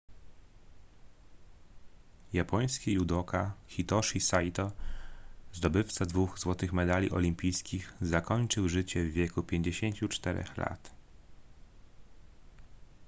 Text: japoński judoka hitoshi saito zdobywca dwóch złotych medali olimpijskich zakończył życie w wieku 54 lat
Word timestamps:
japoński 2.33 2.93
judoka 2.93 3.53
hitoshi 3.67 4.19
saito 4.19 4.71
zdobywca 5.53 6.05
dwóch 6.05 6.39
złotych 6.39 6.73
medali 6.73 7.11
olimpijskich 7.11 7.93
zakończył 8.01 8.69
życie 8.69 9.03
w 9.03 9.11
wieku 9.11 9.43
54 9.43 10.43
lat 10.57 10.91